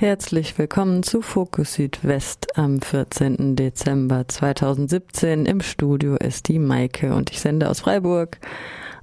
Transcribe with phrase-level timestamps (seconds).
[0.00, 3.56] Herzlich willkommen zu Fokus Südwest am 14.
[3.56, 5.44] Dezember 2017.
[5.44, 8.38] Im Studio ist die Maike und ich sende aus Freiburg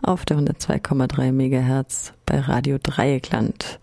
[0.01, 3.81] auf der 102,3 MHz bei Radio Dreieckland.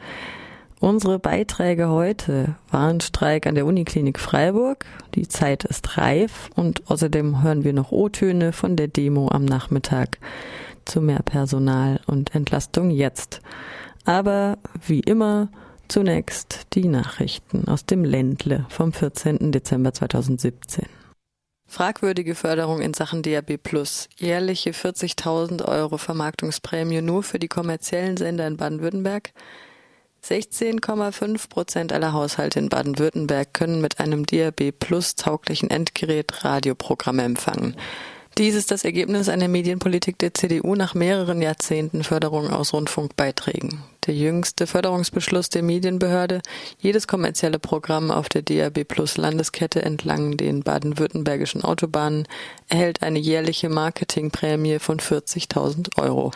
[0.80, 4.86] Unsere Beiträge heute waren Streik an der Uniklinik Freiburg.
[5.14, 10.16] Die Zeit ist reif und außerdem hören wir noch O-Töne von der Demo am Nachmittag
[10.86, 13.42] zu mehr Personal und Entlastung jetzt.
[14.06, 14.56] Aber
[14.86, 15.50] wie immer
[15.88, 19.52] Zunächst die Nachrichten aus dem Ländle vom 14.
[19.52, 20.86] Dezember 2017.
[21.66, 24.08] Fragwürdige Förderung in Sachen DAB Plus.
[24.18, 29.32] Jährliche 40.000 Euro Vermarktungsprämie nur für die kommerziellen Sender in Baden-Württemberg.
[30.22, 37.74] 16,5 Prozent aller Haushalte in Baden-Württemberg können mit einem DAB Plus tauglichen Endgerät Radioprogramme empfangen.
[38.38, 43.84] Dies ist das Ergebnis einer Medienpolitik der CDU nach mehreren Jahrzehnten Förderung aus Rundfunkbeiträgen.
[44.06, 46.40] Der jüngste Förderungsbeschluss der Medienbehörde,
[46.78, 52.26] jedes kommerzielle Programm auf der DAB Plus Landeskette entlang den baden-württembergischen Autobahnen
[52.68, 56.32] erhält eine jährliche Marketingprämie von 40.000 Euro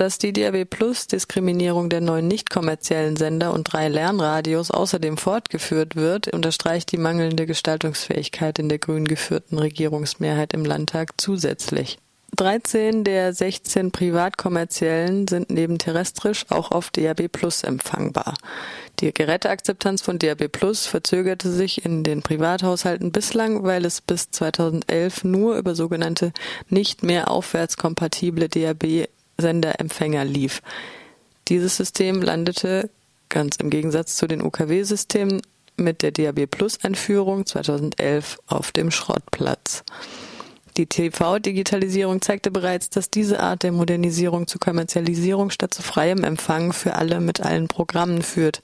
[0.00, 5.94] dass die DAB Plus Diskriminierung der neuen nicht kommerziellen Sender und drei Lernradios außerdem fortgeführt
[5.94, 11.98] wird, unterstreicht die mangelnde Gestaltungsfähigkeit in der grün geführten Regierungsmehrheit im Landtag zusätzlich.
[12.36, 18.32] 13 der 16 privatkommerziellen sind neben terrestrisch auch auf DAB Plus empfangbar.
[19.00, 25.24] Die Geräteakzeptanz von DAB Plus verzögerte sich in den Privathaushalten bislang, weil es bis 2011
[25.24, 26.32] nur über sogenannte
[26.70, 29.08] nicht mehr aufwärtskompatible DAB
[29.40, 30.62] Senderempfänger lief.
[31.48, 32.90] Dieses System landete,
[33.28, 35.42] ganz im Gegensatz zu den UKW-Systemen,
[35.76, 39.82] mit der DAB Plus-Einführung 2011 auf dem Schrottplatz.
[40.76, 46.72] Die TV-Digitalisierung zeigte bereits, dass diese Art der Modernisierung zu Kommerzialisierung statt zu freiem Empfang
[46.72, 48.62] für alle mit allen Programmen führt.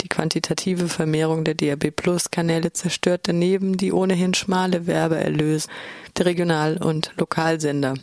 [0.00, 5.68] Die quantitative Vermehrung der DAB Plus-Kanäle zerstört daneben die ohnehin schmale Werbeerlös
[6.16, 7.94] der Regional- und Lokalsender.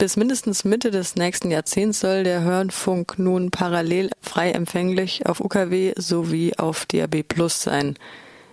[0.00, 5.92] Bis mindestens Mitte des nächsten Jahrzehnts soll der Hörfunk nun parallel frei empfänglich auf UKW
[5.94, 7.98] sowie auf DAB Plus sein.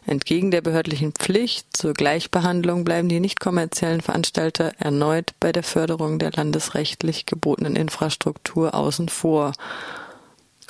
[0.05, 6.19] Entgegen der behördlichen Pflicht zur Gleichbehandlung bleiben die nicht kommerziellen Veranstalter erneut bei der Förderung
[6.19, 9.53] der landesrechtlich gebotenen Infrastruktur außen vor.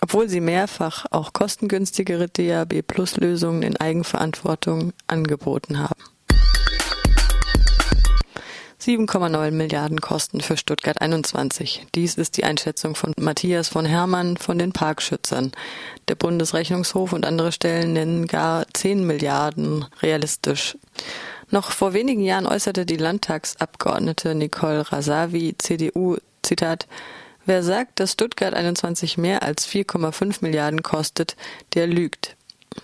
[0.03, 6.16] Obwohl sie mehrfach auch kostengünstigere DAB Plus Lösungen in Eigenverantwortung angeboten haben.
[8.87, 11.87] 7,9 Milliarden Kosten für Stuttgart 21.
[11.93, 15.51] Dies ist die Einschätzung von Matthias von Hermann von den Parkschützern.
[16.07, 20.77] Der Bundesrechnungshof und andere Stellen nennen gar 10 Milliarden realistisch.
[21.51, 26.87] Noch vor wenigen Jahren äußerte die Landtagsabgeordnete Nicole Rasavi, CDU, Zitat,
[27.45, 31.35] Wer sagt, dass Stuttgart 21 mehr als 4,5 Milliarden kostet,
[31.73, 32.37] der lügt.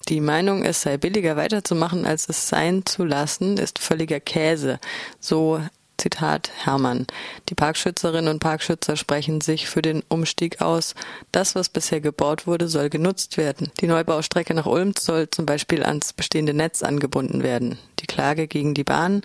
[0.09, 4.81] Die Meinung, es sei billiger weiterzumachen, als es sein zu lassen, ist völliger Käse.
[5.21, 5.61] So
[5.97, 7.07] Zitat Hermann.
[7.49, 10.95] Die Parkschützerinnen und Parkschützer sprechen sich für den Umstieg aus.
[11.31, 13.71] Das, was bisher gebaut wurde, soll genutzt werden.
[13.79, 17.77] Die Neubaustrecke nach Ulm soll zum Beispiel ans bestehende Netz angebunden werden.
[17.99, 19.21] Die Klage gegen die Bahn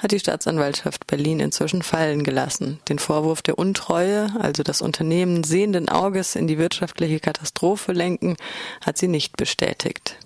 [0.00, 2.80] hat die Staatsanwaltschaft Berlin inzwischen fallen gelassen.
[2.88, 8.36] Den Vorwurf der Untreue, also das Unternehmen sehenden Auges in die wirtschaftliche Katastrophe lenken,
[8.80, 10.16] hat sie nicht bestätigt.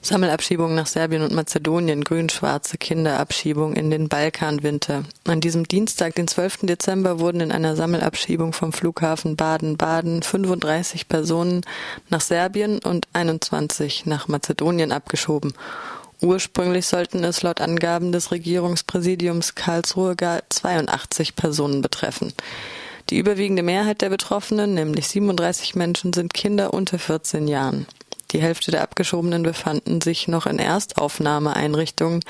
[0.00, 5.04] Sammelabschiebung nach Serbien und Mazedonien, grün-schwarze Kinderabschiebung in den Balkanwinter.
[5.26, 6.58] An diesem Dienstag, den 12.
[6.62, 11.62] Dezember, wurden in einer Sammelabschiebung vom Flughafen Baden-Baden 35 Personen
[12.10, 15.52] nach Serbien und 21 nach Mazedonien abgeschoben.
[16.20, 22.32] Ursprünglich sollten es laut Angaben des Regierungspräsidiums Karlsruhe gar 82 Personen betreffen.
[23.10, 27.86] Die überwiegende Mehrheit der Betroffenen, nämlich 37 Menschen, sind Kinder unter 14 Jahren.
[28.30, 32.20] Die Hälfte der Abgeschobenen befanden sich noch in Erstaufnahmeeinrichtungen,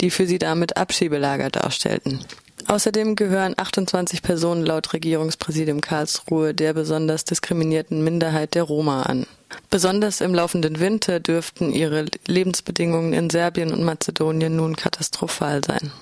[0.00, 2.20] die für sie damit Abschiebelager darstellten.
[2.68, 9.26] Außerdem gehören 28 Personen laut Regierungspräsidium Karlsruhe der besonders diskriminierten Minderheit der Roma an.
[9.70, 15.92] Besonders im laufenden Winter dürften ihre Lebensbedingungen in Serbien und Mazedonien nun katastrophal sein.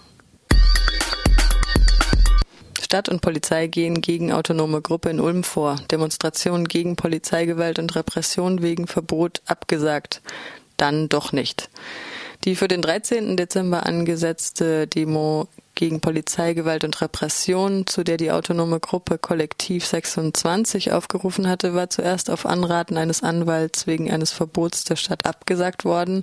[2.94, 5.80] Stadt und Polizei gehen gegen autonome Gruppe in Ulm vor.
[5.90, 10.22] Demonstration gegen Polizeigewalt und Repression wegen Verbot abgesagt.
[10.76, 11.70] Dann doch nicht.
[12.44, 13.36] Die für den 13.
[13.36, 21.48] Dezember angesetzte Demo gegen Polizeigewalt und Repression, zu der die autonome Gruppe Kollektiv 26 aufgerufen
[21.48, 26.22] hatte, war zuerst auf Anraten eines Anwalts wegen eines Verbots der Stadt abgesagt worden,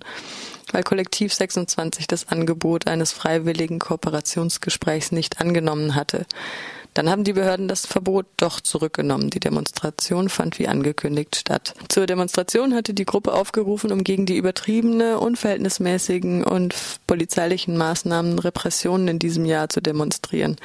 [0.71, 6.25] weil Kollektiv 26 das Angebot eines freiwilligen Kooperationsgesprächs nicht angenommen hatte.
[6.94, 9.30] Dann haben die Behörden das Verbot doch zurückgenommen.
[9.30, 11.74] Die Demonstration fand wie angekündigt statt.
[11.88, 16.76] Zur Demonstration hatte die Gruppe aufgerufen, um gegen die übertriebene, unverhältnismäßigen und
[17.08, 20.58] polizeilichen Maßnahmen Repressionen in diesem Jahr zu demonstrieren.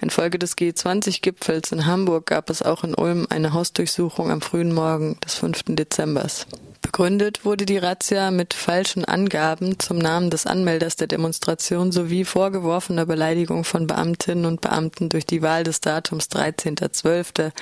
[0.00, 5.18] Infolge des G20-Gipfels in Hamburg gab es auch in Ulm eine Hausdurchsuchung am frühen Morgen
[5.24, 5.64] des 5.
[5.68, 6.46] Dezembers.
[6.82, 13.04] Begründet wurde die Razzia mit falschen Angaben zum Namen des Anmelders der Demonstration sowie vorgeworfener
[13.04, 17.52] Beleidigung von Beamtinnen und Beamten durch die Wahl des Datums 13.12.,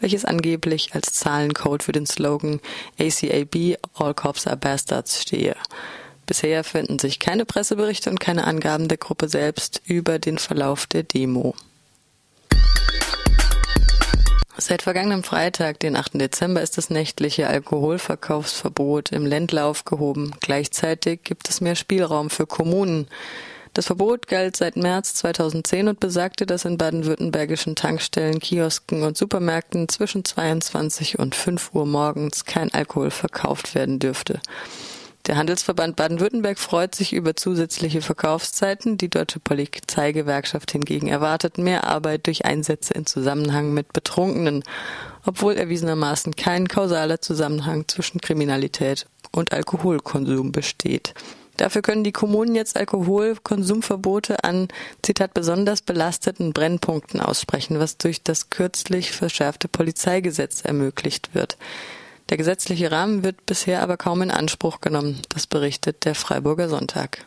[0.00, 2.60] welches angeblich als Zahlencode für den Slogan
[2.98, 5.56] ACAB All Cops are Bastards stehe.
[6.26, 11.04] Bisher finden sich keine Presseberichte und keine Angaben der Gruppe selbst über den Verlauf der
[11.04, 11.54] Demo.
[14.56, 16.14] Seit vergangenem Freitag, den 8.
[16.14, 20.32] Dezember, ist das nächtliche Alkoholverkaufsverbot im Ländler aufgehoben.
[20.40, 23.08] Gleichzeitig gibt es mehr Spielraum für Kommunen.
[23.72, 29.88] Das Verbot galt seit März 2010 und besagte, dass in baden-württembergischen Tankstellen, Kiosken und Supermärkten
[29.88, 34.40] zwischen 22 und 5 Uhr morgens kein Alkohol verkauft werden dürfte.
[35.26, 38.98] Der Handelsverband Baden-Württemberg freut sich über zusätzliche Verkaufszeiten.
[38.98, 44.64] Die Deutsche Polizeigewerkschaft hingegen erwartet mehr Arbeit durch Einsätze in Zusammenhang mit Betrunkenen,
[45.24, 51.14] obwohl erwiesenermaßen kein kausaler Zusammenhang zwischen Kriminalität und Alkoholkonsum besteht.
[51.56, 54.68] Dafür können die Kommunen jetzt Alkoholkonsumverbote an,
[55.02, 61.56] Zitat, besonders belasteten Brennpunkten aussprechen, was durch das kürzlich verschärfte Polizeigesetz ermöglicht wird.
[62.30, 65.20] Der gesetzliche Rahmen wird bisher aber kaum in Anspruch genommen.
[65.28, 67.24] Das berichtet der Freiburger Sonntag.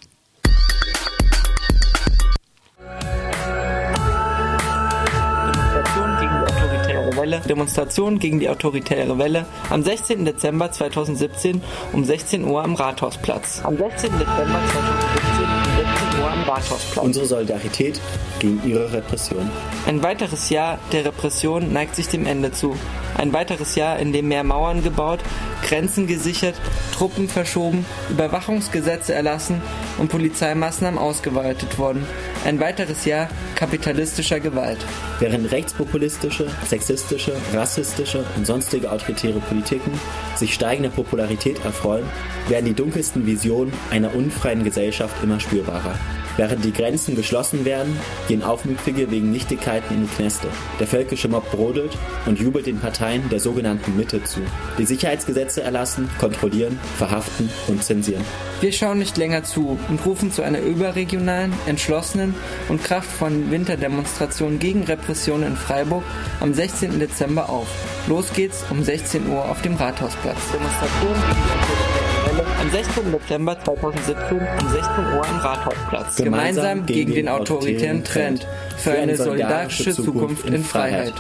[7.28, 10.24] Welle, Demonstration gegen die autoritäre Welle am 16.
[10.24, 13.62] Dezember 2017 um 16 Uhr am Rathausplatz.
[13.66, 14.12] Am 16.
[14.18, 17.06] Dezember 2017 um 16 Uhr am Rathausplatz.
[17.06, 18.00] Unsere Solidarität
[18.40, 19.50] gegen ihre Repression.
[19.86, 22.78] Ein weiteres Jahr der Repression neigt sich dem Ende zu.
[23.18, 25.20] Ein weiteres Jahr, in dem mehr Mauern gebaut,
[25.68, 26.56] Grenzen gesichert,
[26.94, 29.62] Truppen verschoben, Überwachungsgesetze erlassen
[29.98, 32.06] und Polizeimaßnahmen ausgeweitet wurden.
[32.46, 34.78] Ein weiteres Jahr kapitalistischer Gewalt.
[35.20, 39.92] Während rechtspopulistische, sexistische, rassistische und sonstige autoritäre Politiken
[40.36, 42.06] sich steigender Popularität erfreuen,
[42.48, 45.96] werden die dunkelsten Visionen einer unfreien Gesellschaft immer spürbarer.
[46.38, 47.98] Während die Grenzen geschlossen werden,
[48.28, 50.48] gehen Aufmüpfige wegen Nichtigkeiten in die Kneste.
[50.80, 51.98] Der völkische Mob brodelt
[52.28, 54.42] und jubelt den Parteien der sogenannten Mitte zu,
[54.78, 58.24] die Sicherheitsgesetze erlassen, kontrollieren, verhaften und zensieren.
[58.62, 62.36] Wir schauen nicht länger zu und rufen zu einer überregionalen, entschlossenen
[62.70, 66.04] und kraftvollen Winterdemonstration gegen Repression in Freiburg
[66.40, 67.00] am 16.
[67.00, 67.68] Dezember auf.
[68.08, 70.38] Los geht's um 16 Uhr auf dem Rathausplatz.
[70.54, 72.07] Demonstration gegen
[72.40, 73.12] am 16.
[73.12, 76.16] Dezember 2017 um 16 Uhr am Rathausplatz.
[76.18, 78.48] Gemeinsam gegen den autoritären Trend
[78.78, 81.14] für eine solidarische Zukunft in Freiheit.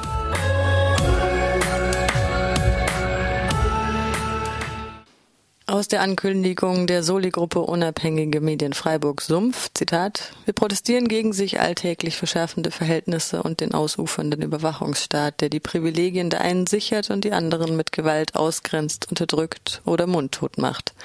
[5.78, 12.18] Aus der Ankündigung der Soli-Gruppe Unabhängige Medien Freiburg Sumpf, Zitat, wir protestieren gegen sich alltäglich
[12.18, 17.78] verschärfende Verhältnisse und den ausufernden Überwachungsstaat, der die Privilegien der einen sichert und die anderen
[17.78, 20.96] mit Gewalt ausgrenzt, unterdrückt oder mundtot macht.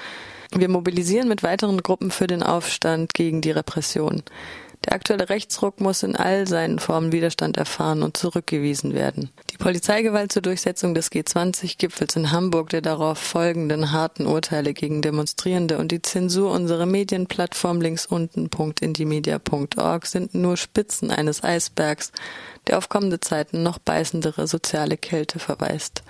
[0.51, 4.23] Wir mobilisieren mit weiteren Gruppen für den Aufstand gegen die Repression.
[4.85, 9.31] Der aktuelle Rechtsruck muss in all seinen Formen Widerstand erfahren und zurückgewiesen werden.
[9.51, 15.77] Die Polizeigewalt zur Durchsetzung des G20-Gipfels in Hamburg, der darauf folgenden harten Urteile gegen Demonstrierende
[15.77, 22.11] und die Zensur unserer Medienplattform links unten.indimedia.org sind nur Spitzen eines Eisbergs,
[22.67, 26.03] der auf kommende Zeiten noch beißendere soziale Kälte verweist.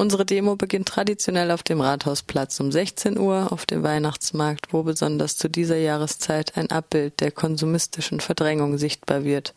[0.00, 5.36] Unsere Demo beginnt traditionell auf dem Rathausplatz um 16 Uhr auf dem Weihnachtsmarkt, wo besonders
[5.36, 9.52] zu dieser Jahreszeit ein Abbild der konsumistischen Verdrängung sichtbar wird.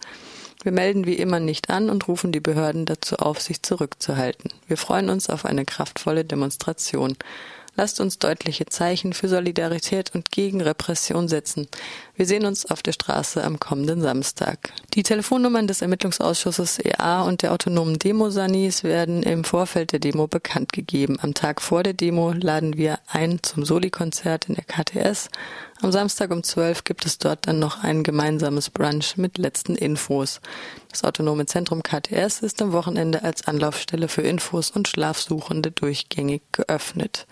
[0.62, 4.52] Wir melden wie immer nicht an und rufen die Behörden dazu auf, sich zurückzuhalten.
[4.68, 7.16] Wir freuen uns auf eine kraftvolle Demonstration.
[7.76, 11.68] Lasst uns deutliche Zeichen für Solidarität und gegen Repression setzen.
[12.16, 14.72] Wir sehen uns auf der Straße am kommenden Samstag.
[14.94, 20.72] Die Telefonnummern des Ermittlungsausschusses EA und der autonomen Demo-Sanis werden im Vorfeld der Demo bekannt
[20.72, 21.18] gegeben.
[21.20, 25.30] Am Tag vor der Demo laden wir ein zum Soli-Konzert in der KTS.
[25.84, 30.40] Am Samstag um 12 gibt es dort dann noch ein gemeinsames Brunch mit letzten Infos.
[30.90, 37.28] Das Autonome Zentrum KTS ist am Wochenende als Anlaufstelle für Infos und Schlafsuchende durchgängig geöffnet.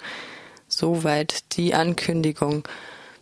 [0.67, 2.67] Soweit die Ankündigung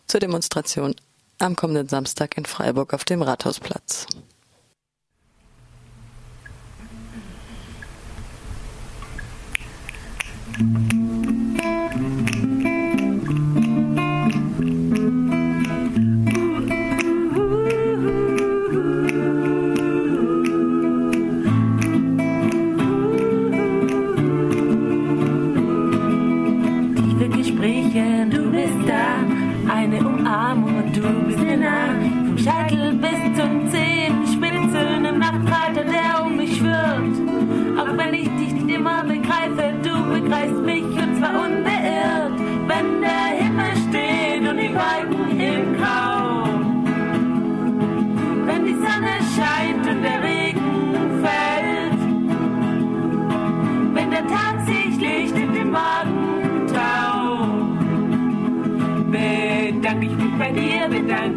[0.08, 0.96] zur Demonstration
[1.38, 4.08] am kommenden Samstag in Freiburg auf dem Rathausplatz.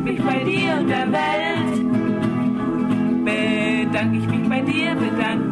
[0.02, 1.82] mich bei dir und der Welt.
[3.24, 5.51] Bedanke ich mich bei dir, bedanke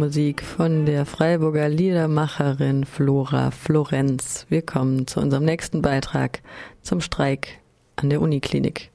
[0.00, 4.46] Musik von der Freiburger Liedermacherin Flora Florenz.
[4.48, 6.40] Wir kommen zu unserem nächsten Beitrag
[6.80, 7.58] zum Streik
[7.96, 8.89] an der Uniklinik.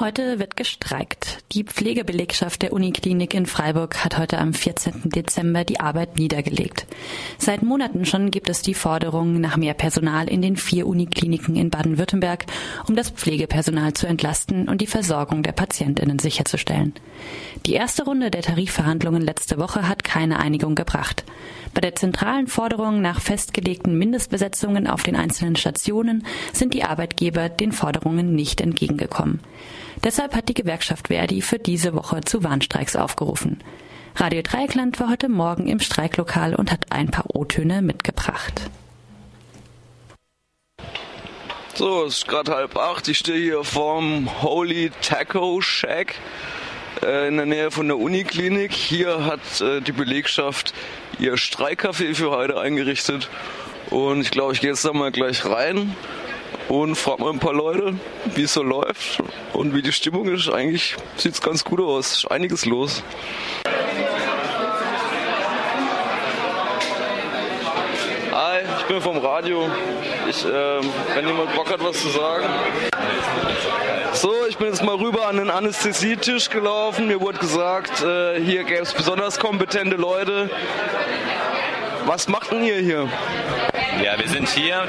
[0.00, 1.44] Heute wird gestreikt.
[1.52, 5.10] Die Pflegebelegschaft der Uniklinik in Freiburg hat heute am 14.
[5.10, 6.86] Dezember die Arbeit niedergelegt.
[7.36, 11.68] Seit Monaten schon gibt es die Forderung nach mehr Personal in den vier Unikliniken in
[11.68, 12.46] Baden-Württemberg,
[12.88, 16.94] um das Pflegepersonal zu entlasten und die Versorgung der Patientinnen sicherzustellen.
[17.66, 21.24] Die erste Runde der Tarifverhandlungen letzte Woche hat keine Einigung gebracht.
[21.74, 27.72] Bei der zentralen Forderung nach festgelegten Mindestbesetzungen auf den einzelnen Stationen sind die Arbeitgeber den
[27.72, 29.40] Forderungen nicht entgegengekommen.
[30.04, 33.62] Deshalb hat die Gewerkschaft Verdi für diese Woche zu Warnstreiks aufgerufen.
[34.16, 38.68] Radio Dreieckland war heute Morgen im Streiklokal und hat ein paar O-Töne mitgebracht.
[41.74, 43.08] So, es ist gerade halb acht.
[43.08, 46.16] Ich stehe hier vorm Holy Taco Shack
[47.02, 48.72] in der Nähe von der Uniklinik.
[48.72, 50.72] Hier hat äh, die Belegschaft
[51.18, 53.28] ihr Streikcafé für heute eingerichtet.
[53.90, 55.96] Und ich glaube, ich gehe jetzt da mal gleich rein
[56.68, 57.94] und frage mal ein paar Leute,
[58.34, 59.20] wie es so läuft
[59.52, 60.48] und wie die Stimmung ist.
[60.48, 62.18] Eigentlich sieht es ganz gut aus.
[62.18, 63.02] Ist einiges los.
[68.32, 69.68] Hi, ich bin vom Radio.
[70.30, 70.80] Ich, äh,
[71.14, 72.46] wenn jemand Bock hat, was zu sagen.
[74.14, 77.06] So, ich bin jetzt mal rüber an den Anästhesietisch gelaufen.
[77.06, 80.50] Mir wurde gesagt, äh, hier gäbe es besonders kompetente Leute.
[82.06, 83.08] Was macht denn ihr hier?
[84.02, 84.88] Ja, wir sind hier,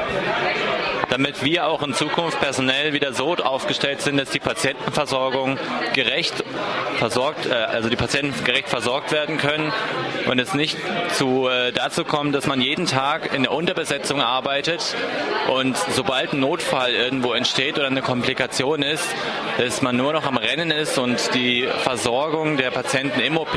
[1.10, 5.60] damit wir auch in Zukunft personell wieder so aufgestellt sind, dass die Patientenversorgung
[5.94, 6.44] gerecht
[6.98, 9.72] versorgt, äh, also die Patienten gerecht versorgt werden können
[10.26, 10.78] und es nicht
[11.12, 14.96] zu, äh, dazu kommt, dass man jeden Tag in der Unterbesetzung arbeitet
[15.52, 19.08] und sobald ein Notfall irgendwo entsteht oder eine Komplikation ist,
[19.58, 23.56] dass man nur noch am Rennen ist und die Versorgung der Patienten im OP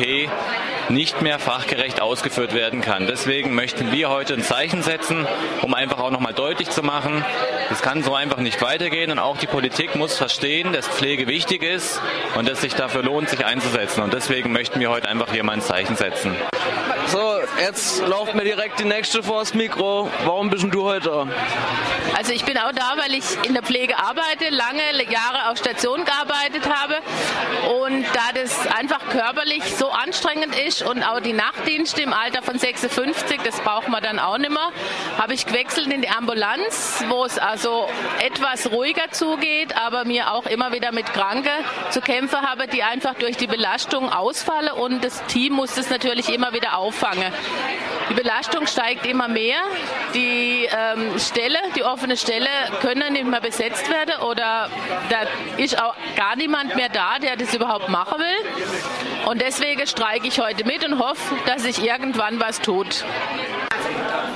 [0.89, 3.07] nicht mehr fachgerecht ausgeführt werden kann.
[3.47, 5.25] Deswegen möchten wir heute ein Zeichen setzen,
[5.63, 7.25] um einfach auch nochmal deutlich zu machen,
[7.71, 11.63] es kann so einfach nicht weitergehen und auch die Politik muss verstehen, dass Pflege wichtig
[11.63, 12.01] ist
[12.35, 14.03] und dass sich dafür lohnt, sich einzusetzen.
[14.03, 16.35] Und deswegen möchten wir heute einfach hier mal ein Zeichen setzen.
[17.07, 20.11] So, jetzt lauft mir direkt die nächste vors Mikro.
[20.25, 21.29] Warum bist du heute da?
[22.17, 26.05] Also ich bin auch da, weil ich in der Pflege arbeite, lange Jahre auf Station
[26.05, 26.95] gearbeitet habe
[27.87, 32.59] und da das einfach körperlich so anstrengend ist und auch die Nachtdienste im Alter von
[32.59, 34.73] 56, das braucht man dann auch nicht mehr,
[35.19, 37.89] habe ich gewechselt in die Ambulanz, wo es also
[38.25, 41.51] etwas ruhiger zugeht, aber mir auch immer wieder mit Kranke
[41.91, 46.29] zu kämpfen habe, die einfach durch die Belastung ausfallen und das Team muss das natürlich
[46.33, 47.33] immer wieder auffangen.
[48.11, 49.59] Die Belastung steigt immer mehr,
[50.15, 52.49] die ähm, Stelle, die offene Stelle
[52.81, 54.71] können nicht mehr besetzt werden oder
[55.09, 55.27] da
[55.57, 59.27] ist auch gar niemand mehr da, der das überhaupt machen will.
[59.29, 63.05] Und deswegen streike ich heute mit und hoffe, dass sich irgendwann was tut.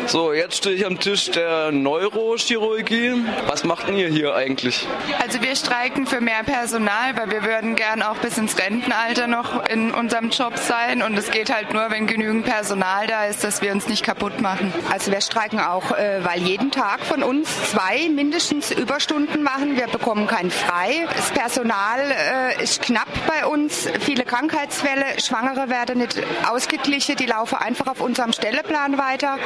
[0.06, 3.25] So, jetzt stehe ich am Tisch der Neurochirurgie.
[3.46, 4.87] Was macht ihr hier eigentlich?
[5.20, 9.66] Also wir streiken für mehr Personal, weil wir würden gern auch bis ins Rentenalter noch
[9.68, 13.62] in unserem Job sein und es geht halt nur, wenn genügend Personal da ist, dass
[13.62, 14.72] wir uns nicht kaputt machen.
[14.90, 19.76] Also wir streiken auch, äh, weil jeden Tag von uns zwei mindestens Überstunden machen.
[19.76, 21.06] Wir bekommen kein Frei.
[21.14, 23.88] Das Personal äh, ist knapp bei uns.
[24.00, 26.16] Viele Krankheitsfälle, Schwangere werden nicht
[26.50, 29.38] ausgeglichen, die laufen einfach auf unserem Stelleplan weiter.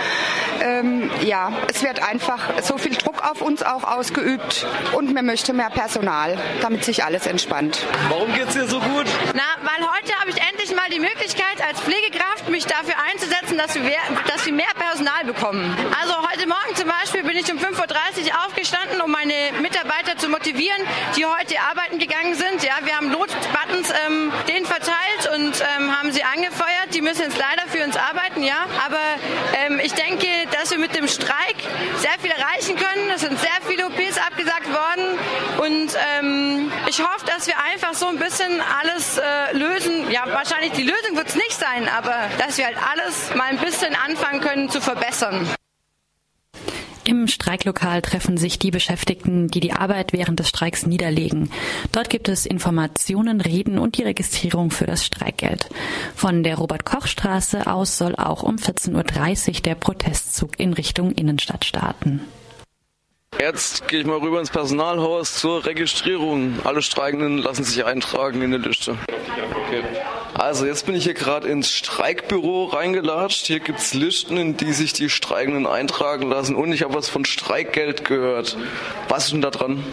[0.62, 5.52] Ähm, ja, es wird einfach so viel Druck auf uns auch ausgeübt und man möchte
[5.52, 7.78] mehr Personal, damit sich alles entspannt.
[8.08, 9.06] Warum geht es dir so gut?
[9.34, 13.74] Na, weil heute habe ich endlich mal die Möglichkeit als Pflegekraft mich dafür einzusetzen, dass
[13.74, 13.96] wir,
[14.28, 15.76] dass wir mehr Personal bekommen.
[16.00, 20.28] Also heute Morgen zum Beispiel bin ich um 5.30 Uhr aufgestanden, um meine Mitarbeiter zu
[20.28, 20.80] motivieren,
[21.16, 22.62] die heute arbeiten gegangen sind.
[22.62, 26.94] Ja, wir haben Notbuttons ähm, denen verteilt und ähm, haben sie angefeuert.
[26.94, 28.66] Die müssen jetzt leider für uns arbeiten, ja.
[28.86, 29.00] Aber
[29.64, 31.56] ähm, ich denke, dass wir mit dem Streik
[31.98, 33.10] sehr viel erreichen können.
[33.14, 35.18] Es sind sehr viele OPs abgesagt worden
[35.58, 40.10] und ähm, ich hoffe, dass wir einfach so ein bisschen alles äh, lösen.
[40.10, 43.58] Ja, wahrscheinlich die Lösung wird es nicht sein, aber dass wir halt alles mal ein
[43.58, 45.48] bisschen anfangen können zu verbessern.
[47.06, 51.50] Im Streiklokal treffen sich die Beschäftigten, die die Arbeit während des Streiks niederlegen.
[51.92, 55.68] Dort gibt es Informationen, Reden und die Registrierung für das Streikgeld.
[56.14, 62.20] Von der Robert-Koch-Straße aus soll auch um 14.30 Uhr der Protestzug in Richtung Innenstadt starten.
[63.38, 66.60] Jetzt gehe ich mal rüber ins Personalhaus zur Registrierung.
[66.64, 68.96] Alle Streikenden lassen sich eintragen in der Liste.
[69.66, 69.82] Okay.
[70.34, 73.46] Also jetzt bin ich hier gerade ins Streikbüro reingelatscht.
[73.46, 76.56] Hier gibt es Listen, in die sich die Streikenden eintragen lassen.
[76.56, 78.56] Und ich habe was von Streikgeld gehört.
[79.08, 79.84] Was ist denn da dran?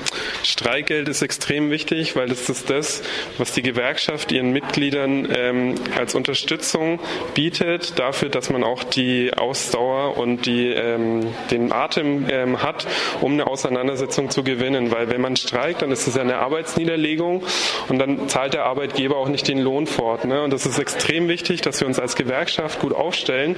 [0.44, 3.04] Streikgeld ist extrem wichtig, weil es ist das,
[3.38, 7.00] was die Gewerkschaft ihren Mitgliedern ähm, als Unterstützung
[7.36, 12.88] bietet, dafür, dass man auch die Ausdauer und die, ähm, den Atem ähm, hat,
[13.22, 14.92] um eine Auseinandersetzung zu gewinnen.
[14.92, 17.44] Weil wenn man streikt, dann ist es ja eine Arbeitsniederlegung
[17.90, 20.26] und dann zahlt der Arbeitgeber auch nicht den Lohn fort.
[20.26, 20.42] Ne?
[20.44, 23.56] Und das ist extrem wichtig, dass wir uns als Gewerkschaft gut aufstellen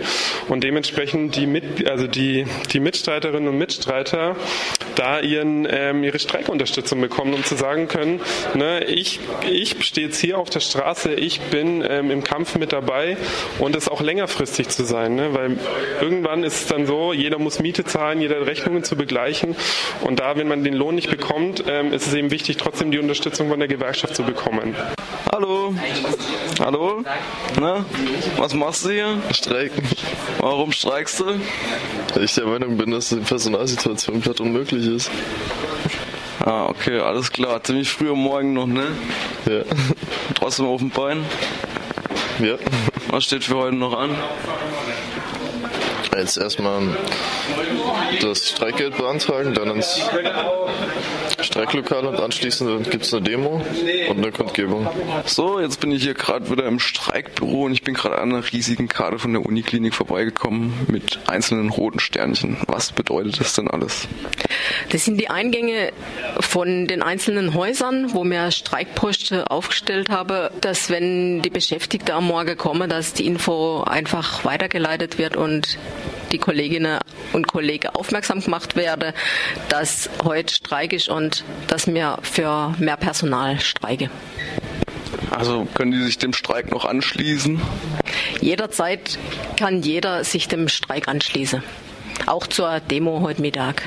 [0.50, 4.36] und dementsprechend die, Mit also die, die Mitstreiterinnen und Mitstreiter
[4.96, 8.22] da ihren, ähm, ihre Streikunterstützung bekommen, um zu sagen können,
[8.54, 12.74] ne, ich, ich stehe jetzt hier auf der Straße, ich bin ähm, im Kampf mit
[12.74, 13.18] dabei
[13.60, 15.16] und es auch längerfristig zu sein.
[15.16, 15.34] Ne?
[15.34, 15.58] Weil
[16.02, 19.56] irgendwann ist es dann so, jeder muss Miete zahlen, jeder hat Rechnungen zu begleichen
[20.02, 23.00] und da, wenn man den Lohn nicht bekommt, ähm, ist es eben wichtig, trotzdem die
[23.00, 24.76] Unterstützung von der Gewerkschaft zu bekommen.
[25.32, 25.74] Hallo.
[26.60, 27.04] Hallo?
[27.60, 27.86] Na,
[28.38, 29.18] was machst du hier?
[29.32, 29.84] Streiken.
[30.40, 31.26] Warum streikst du?
[32.14, 35.12] Weil ich der Meinung bin, dass die Personalsituation platt unmöglich ist.
[36.40, 37.64] Ah, okay, alles klar.
[37.64, 38.88] Ziemlich früh am Morgen noch, ne?
[39.46, 39.62] Ja.
[40.36, 41.24] Trotzdem auf dem Bein?
[42.40, 42.56] Ja.
[43.10, 44.16] Was steht für heute noch an?
[46.18, 46.82] Jetzt erstmal
[48.22, 50.02] das Streikgeld beantragen, dann ins
[51.42, 53.62] Streiklokal und anschließend gibt es eine Demo
[54.10, 54.88] und eine Kundgebung.
[55.26, 58.52] So, jetzt bin ich hier gerade wieder im Streikbüro und ich bin gerade an einer
[58.52, 62.58] riesigen Karte von der Uniklinik vorbeigekommen mit einzelnen roten Sternchen.
[62.68, 64.08] Was bedeutet das denn alles?
[64.90, 65.92] Das sind die Eingänge
[66.40, 72.58] von den einzelnen Häusern, wo wir Streikposten aufgestellt haben, dass wenn die Beschäftigten am Morgen
[72.58, 75.78] kommen, dass die Info einfach weitergeleitet wird und
[76.34, 77.00] die Kolleginnen
[77.32, 79.14] und Kollegen aufmerksam gemacht werde,
[79.70, 84.10] dass heute Streik ist und dass wir für mehr Personal streike.
[85.32, 87.62] Also können die sich dem Streik noch anschließen?
[88.42, 89.18] Jederzeit
[89.58, 91.64] kann jeder sich dem Streik anschließen.
[92.26, 93.84] Auch zur Demo heute Mittag.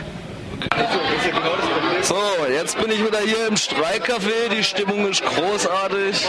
[2.09, 2.15] So,
[2.49, 4.49] jetzt bin ich wieder hier im Streikcafé.
[4.57, 6.25] Die Stimmung ist großartig.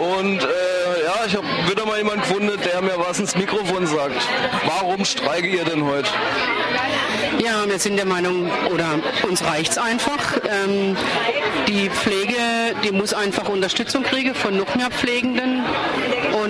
[0.00, 4.26] Und äh, ja, ich habe wieder mal jemanden gefunden, der mir was ins Mikrofon sagt.
[4.64, 6.08] Warum streike ihr denn heute?
[7.44, 10.38] Ja, wir sind der Meinung, oder uns reicht es einfach.
[10.48, 10.96] Ähm,
[11.68, 12.38] die Pflege,
[12.82, 15.62] die muss einfach Unterstützung kriegen von noch mehr Pflegenden.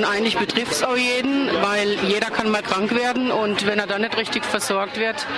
[0.03, 3.87] Und eigentlich betrifft es auch jeden, weil jeder kann mal krank werden und wenn er
[3.87, 5.29] dann nicht richtig versorgt wird,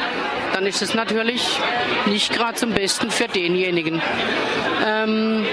[0.54, 1.60] dann ist es natürlich
[2.06, 4.00] nicht gerade zum Besten für denjenigen.
[4.86, 5.44] Ähm,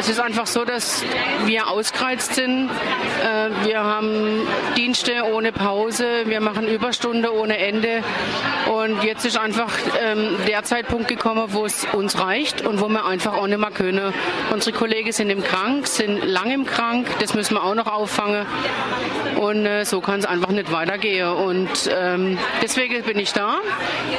[0.00, 1.04] es ist einfach so, dass
[1.44, 2.70] wir ausgereizt sind.
[2.70, 8.02] Äh, wir haben Dienste ohne Pause, wir machen Überstunde ohne Ende.
[8.72, 9.70] Und jetzt ist einfach
[10.02, 13.70] ähm, der Zeitpunkt gekommen, wo es uns reicht und wo wir einfach auch nicht mehr
[13.70, 14.14] können.
[14.50, 18.46] Unsere Kollegen sind im Krank, sind lang im Krank, das müssen wir auch noch auffangen.
[19.36, 21.28] Und äh, so kann es einfach nicht weitergehen.
[21.28, 23.58] Und ähm, deswegen bin ich da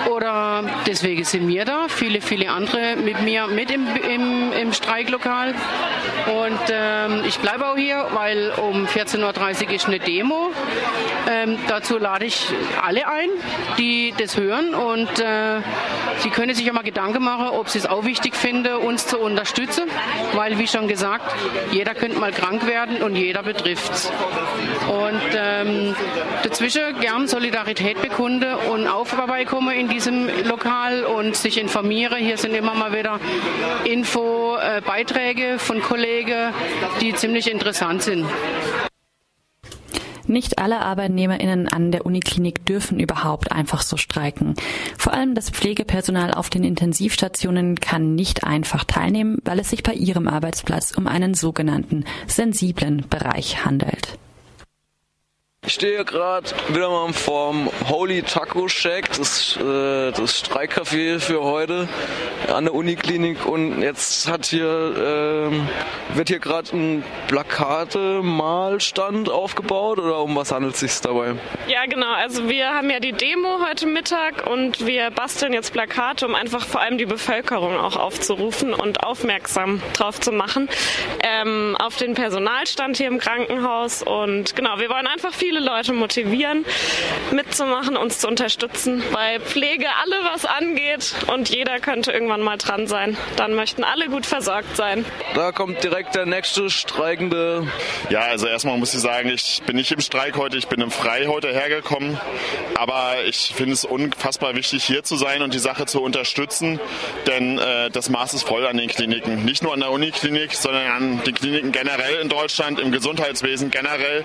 [0.09, 5.53] oder deswegen sind wir da, viele, viele andere mit mir mit im, im, im Streiklokal.
[6.27, 10.51] Und ähm, ich bleibe auch hier, weil um 14.30 Uhr ist eine Demo.
[11.29, 12.47] Ähm, dazu lade ich
[12.81, 13.29] alle ein,
[13.77, 14.73] die das hören.
[14.73, 15.61] Und äh,
[16.19, 19.19] sie können sich ja mal Gedanken machen, ob sie es auch wichtig finden, uns zu
[19.19, 19.83] unterstützen.
[20.33, 21.23] Weil, wie schon gesagt,
[21.71, 24.11] jeder könnte mal krank werden und jeder betrifft es.
[25.01, 25.95] Und ähm,
[26.43, 32.17] dazwischen gern Solidarität bekunde und auch vorbeikommen in diesem Lokal und sich informiere.
[32.17, 33.19] Hier sind immer mal wieder
[33.85, 36.53] Info-Beiträge äh, von Kollegen,
[37.01, 38.25] die ziemlich interessant sind.
[40.31, 44.55] Nicht alle ArbeitnehmerInnen an der Uniklinik dürfen überhaupt einfach so streiken.
[44.97, 49.93] Vor allem das Pflegepersonal auf den Intensivstationen kann nicht einfach teilnehmen, weil es sich bei
[49.93, 54.17] ihrem Arbeitsplatz um einen sogenannten sensiblen Bereich handelt.
[55.63, 61.87] Ich stehe gerade wieder mal vorm Holy Taco Shack, das, äh, das Streikcafé für heute
[62.51, 65.51] an der Uniklinik und jetzt hat hier, äh,
[66.17, 71.35] wird hier gerade ein Plakate-Malstand aufgebaut oder um was handelt es sich dabei?
[71.67, 76.25] Ja genau, also wir haben ja die Demo heute Mittag und wir basteln jetzt Plakate,
[76.25, 80.69] um einfach vor allem die Bevölkerung auch aufzurufen und aufmerksam drauf zu machen
[81.23, 85.91] ähm, auf den Personalstand hier im Krankenhaus und genau, wir wollen einfach viel viele Leute
[85.91, 86.65] motivieren,
[87.33, 92.87] mitzumachen, uns zu unterstützen, weil Pflege alle was angeht und jeder könnte irgendwann mal dran
[92.87, 93.17] sein.
[93.35, 95.03] Dann möchten alle gut versorgt sein.
[95.35, 97.67] Da kommt direkt der nächste Streikende.
[98.09, 100.89] Ja, also erstmal muss ich sagen, ich bin nicht im Streik heute, ich bin im
[100.89, 102.17] Frei heute hergekommen.
[102.75, 106.79] Aber ich finde es unfassbar wichtig, hier zu sein und die Sache zu unterstützen,
[107.27, 109.43] denn äh, das Maß ist voll an den Kliniken.
[109.43, 114.23] Nicht nur an der Uniklinik, sondern an den Kliniken generell in Deutschland, im Gesundheitswesen generell.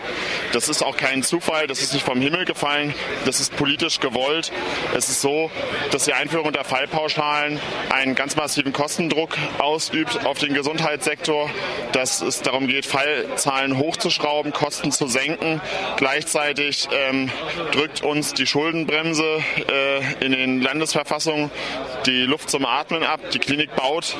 [0.53, 2.93] Das ist auch kein kein Zufall, das ist nicht vom Himmel gefallen,
[3.25, 4.53] das ist politisch gewollt.
[4.95, 5.51] Es ist so,
[5.91, 11.49] dass die Einführung der Fallpauschalen einen ganz massiven Kostendruck ausübt auf den Gesundheitssektor,
[11.93, 15.63] dass es darum geht, Fallzahlen hochzuschrauben, Kosten zu senken.
[15.97, 17.31] Gleichzeitig ähm,
[17.73, 19.25] drückt uns die Schuldenbremse
[19.73, 21.51] äh, in den Landesverfassungen
[22.05, 23.21] die Luft zum Atmen ab.
[23.33, 24.17] Die Klinik baut,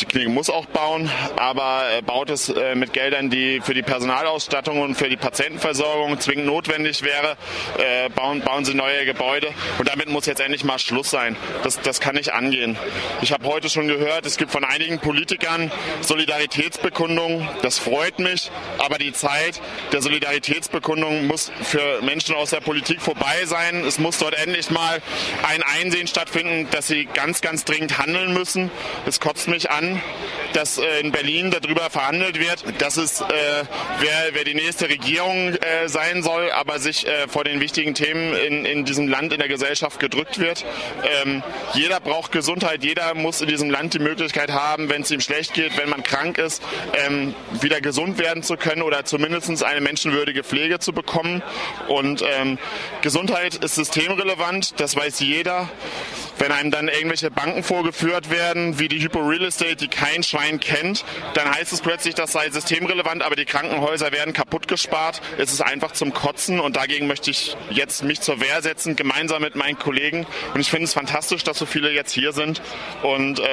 [0.00, 3.82] die Klinik muss auch bauen, aber äh, baut es äh, mit Geldern, die für die
[3.82, 7.38] Personalausstattung und für die Patientenversorgung zwingend notwendig wäre,
[7.78, 9.48] äh, bauen, bauen sie neue Gebäude.
[9.78, 11.36] Und damit muss jetzt endlich mal Schluss sein.
[11.62, 12.76] Das, das kann nicht angehen.
[13.22, 17.48] Ich habe heute schon gehört, es gibt von einigen Politikern Solidaritätsbekundungen.
[17.62, 18.50] Das freut mich.
[18.76, 19.62] Aber die Zeit
[19.92, 23.82] der Solidaritätsbekundung muss für Menschen aus der Politik vorbei sein.
[23.86, 25.00] Es muss dort endlich mal
[25.48, 28.70] ein Einsehen stattfinden, dass sie ganz, ganz dringend handeln müssen.
[29.06, 30.02] Es kotzt mich an,
[30.52, 33.24] dass äh, in Berlin darüber verhandelt wird, dass es, äh,
[34.00, 37.94] wer, wer die nächste Regierung äh, sein sein soll, aber sich äh, vor den wichtigen
[37.94, 40.64] Themen in, in diesem Land, in der Gesellschaft gedrückt wird.
[41.22, 41.42] Ähm,
[41.74, 45.54] jeder braucht Gesundheit, jeder muss in diesem Land die Möglichkeit haben, wenn es ihm schlecht
[45.54, 46.62] geht, wenn man krank ist,
[47.06, 51.42] ähm, wieder gesund werden zu können oder zumindest eine menschenwürdige Pflege zu bekommen.
[51.88, 52.58] Und ähm,
[53.02, 55.68] Gesundheit ist systemrelevant, das weiß jeder.
[56.38, 60.60] Wenn einem dann irgendwelche Banken vorgeführt werden, wie die Hypo Real Estate, die kein Schwein
[60.60, 65.20] kennt, dann heißt es plötzlich, das sei systemrelevant, aber die Krankenhäuser werden kaputt gespart.
[65.36, 69.42] Es ist einfach zum Kotzen und dagegen möchte ich jetzt mich zur Wehr setzen, gemeinsam
[69.42, 70.26] mit meinen Kollegen.
[70.54, 72.62] Und ich finde es fantastisch, dass so viele jetzt hier sind.
[73.02, 73.44] Und äh,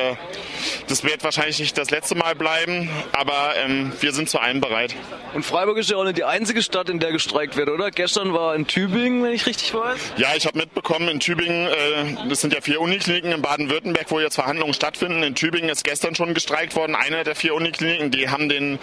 [0.87, 4.95] das wird wahrscheinlich nicht das letzte Mal bleiben, aber ähm, wir sind zu allem bereit.
[5.33, 7.91] Und Freiburg ist ja auch nicht die einzige Stadt, in der gestreikt wird, oder?
[7.91, 9.99] Gestern war in Tübingen, wenn ich richtig weiß.
[10.17, 14.19] Ja, ich habe mitbekommen, in Tübingen, äh, das sind ja vier Unikliniken in Baden-Württemberg, wo
[14.19, 15.23] jetzt Verhandlungen stattfinden.
[15.23, 16.93] In Tübingen ist gestern schon gestreikt worden.
[16.93, 18.79] Eine der vier Unikliniken, die haben den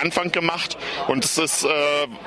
[0.00, 0.76] Anfang gemacht.
[1.08, 1.68] Und das ist äh,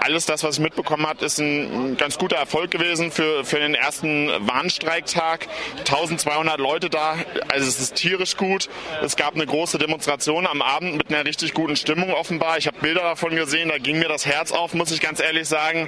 [0.01, 3.59] alles das, was ich mitbekommen habe, ist ein, ein ganz guter Erfolg gewesen für, für
[3.59, 5.47] den ersten Warnstreiktag.
[5.79, 7.15] 1200 Leute da,
[7.47, 8.67] also es ist tierisch gut.
[9.01, 12.57] Es gab eine große Demonstration am Abend mit einer richtig guten Stimmung offenbar.
[12.57, 15.47] Ich habe Bilder davon gesehen, da ging mir das Herz auf, muss ich ganz ehrlich
[15.47, 15.87] sagen,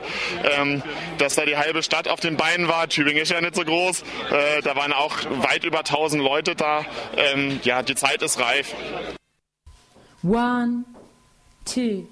[0.58, 0.82] ähm,
[1.18, 2.88] dass da die halbe Stadt auf den Beinen war.
[2.88, 4.04] Tübingen ist ja nicht so groß.
[4.32, 6.86] Äh, da waren auch weit über 1000 Leute da.
[7.16, 8.74] Ähm, ja, die Zeit ist reif.
[10.24, 10.86] One,
[11.66, 12.08] two,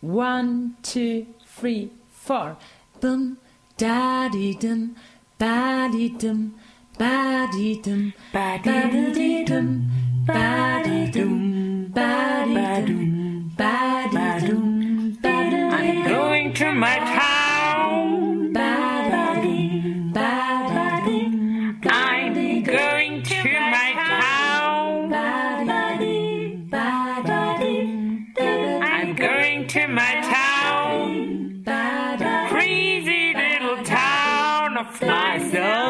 [0.00, 1.26] one, two,
[1.58, 1.90] three,
[2.24, 2.56] four.
[3.00, 3.36] Dum,
[3.76, 4.96] da di dum,
[5.38, 6.54] ba di dum,
[6.98, 9.90] ba di dum, ba di dum,
[10.26, 12.57] ba di dum, ba di dum,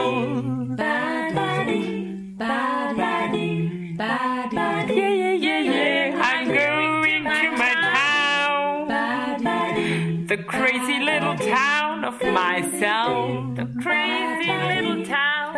[0.09, 0.77] my soul.
[4.89, 6.23] Yeah, yeah, yeah, yeah.
[6.23, 8.89] I'm going to my town.
[10.27, 13.57] The crazy little town of myself.
[13.57, 15.55] The crazy little town.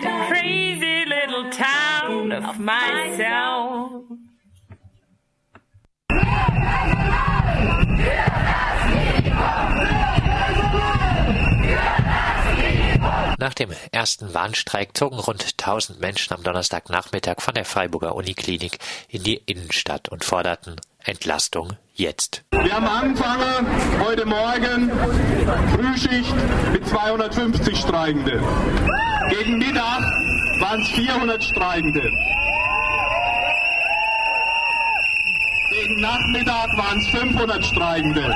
[0.00, 3.49] The crazy little town of myself.
[13.40, 19.22] Nach dem ersten Warnstreik zogen rund 1000 Menschen am Donnerstagnachmittag von der Freiburger Uniklinik in
[19.22, 22.42] die Innenstadt und forderten Entlastung jetzt.
[22.50, 23.66] Wir haben angefangen
[24.04, 24.90] heute Morgen
[25.74, 26.34] Frühschicht
[26.70, 28.42] mit 250 Streikende.
[29.30, 30.02] Gegen Mittag
[30.60, 32.12] waren es 400 Streikende.
[35.70, 38.34] Gegen Nachmittag waren es 500 Streikende.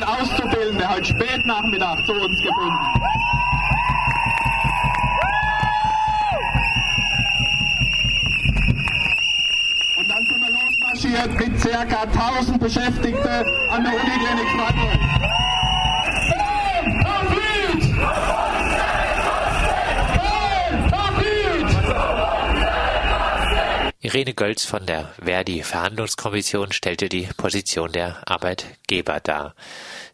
[0.00, 2.78] 200 Auszubildende heute spät Nachmittag zu uns gefunden.
[9.96, 12.02] Und dann sind wir losmarschiert mit ca.
[12.02, 15.39] 1000 Beschäftigten an der Uniklinik Freiburg.
[24.12, 29.54] Irene Gölz von der Verdi Verhandlungskommission stellte die Position der Arbeitgeber dar.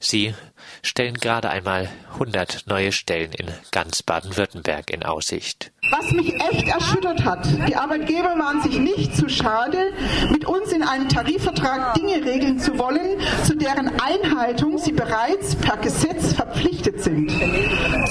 [0.00, 0.34] Sie
[0.82, 5.72] stellen gerade einmal 100 neue Stellen in ganz Baden-Württemberg in Aussicht.
[5.90, 9.94] Was mich echt erschüttert hat, die Arbeitgeber waren sich nicht zu schade,
[10.30, 15.78] mit uns in einem Tarifvertrag Dinge regeln zu wollen, zu deren Einhaltung sie bereits per
[15.78, 17.28] Gesetz verpflichtet sind.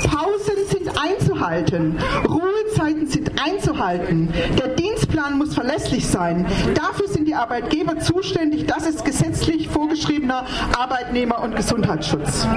[0.10, 6.46] Pausen sind einzuhalten, Ruhezeiten sind einzuhalten, der Dienstplan muss verlässlich sein.
[6.74, 10.46] Dafür sind die Arbeitgeber zuständig, das ist gesetzlich vorgeschriebener
[10.78, 12.48] Arbeitnehmer- und Gesundheitsschutz.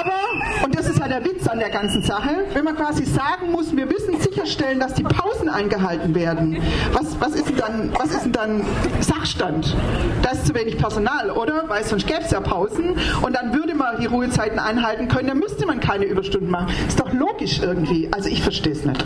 [0.00, 3.52] Aber, und das ist ja der Witz an der ganzen Sache, wenn man quasi sagen
[3.52, 6.56] muss, wir müssen sicherstellen, dass die Pausen eingehalten werden,
[6.92, 8.64] was, was, ist, denn dann, was ist denn dann
[9.00, 9.76] Sachstand?
[10.22, 11.68] Da ist zu wenig Personal, oder?
[11.68, 15.38] Weil sonst gäbe es ja Pausen und dann würde man die Ruhezeiten einhalten können, dann
[15.38, 16.74] müsste man keine Überstunden machen.
[16.88, 18.08] Ist doch logisch irgendwie.
[18.10, 19.04] Also ich verstehe es nicht.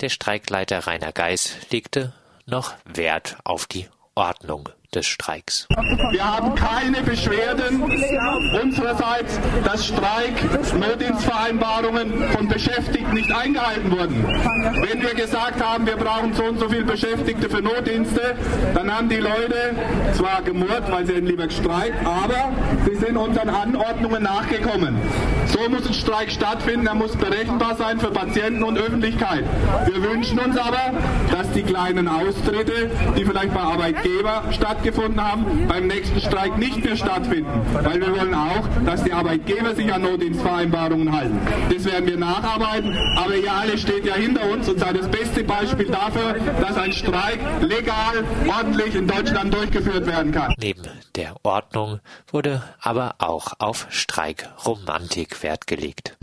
[0.00, 2.12] Der Streikleiter Rainer Geis legte
[2.46, 5.66] noch Wert auf die Ordnung des Streiks.
[6.10, 14.22] Wir haben keine Beschwerden unsererseits, dass Streik-Notdienstvereinbarungen von Beschäftigten nicht eingehalten wurden.
[14.26, 18.34] Wenn wir gesagt haben, wir brauchen so und so viele Beschäftigte für Notdienste,
[18.74, 19.74] dann haben die Leute
[20.12, 22.52] zwar gemurrt, weil sie hätten lieber gestreikt, aber
[22.86, 24.98] sie sind unseren Anordnungen nachgekommen.
[25.46, 29.44] So muss ein Streik stattfinden, er muss berechenbar sein für Patienten und Öffentlichkeit.
[29.86, 30.92] Wir wünschen uns aber,
[31.30, 34.42] dass die kleinen Austritte, die vielleicht bei Arbeitgeber
[34.82, 37.50] stattgefunden haben, beim nächsten Streik nicht mehr stattfinden.
[37.72, 41.38] Weil wir wollen auch, dass die Arbeitgeber sich an Notdienstvereinbarungen halten.
[41.72, 45.44] Das werden wir nacharbeiten, aber ihr alle steht ja hinter uns und seid das beste
[45.44, 50.52] Beispiel dafür, dass ein Streik legal, ordentlich in Deutschland durchgeführt werden kann.
[50.58, 50.82] Neben
[51.14, 56.16] der Ordnung wurde aber auch auf Streikromantik Wert gelegt.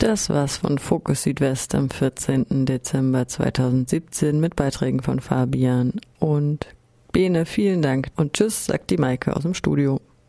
[0.00, 2.64] Das war's von Fokus Südwest am 14.
[2.64, 6.68] Dezember 2017 mit Beiträgen von Fabian und
[7.12, 7.44] Bene.
[7.44, 10.00] Vielen Dank und tschüss, sagt die Maike aus dem Studio.